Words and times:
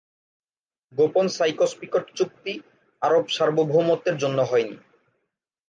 গোপন 0.93 1.25
সাইকস-পিকট 1.37 2.05
চুক্তি 2.17 2.53
আরব 3.01 3.25
সার্বভৌমত্বের 3.27 4.15
জন্য 4.17 4.39
হয়নি। 4.41 4.77